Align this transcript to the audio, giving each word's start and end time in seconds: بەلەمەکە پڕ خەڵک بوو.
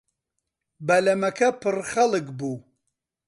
بەلەمەکە 0.87 1.49
پڕ 1.61 1.77
خەڵک 1.89 2.27
بوو. 2.37 2.55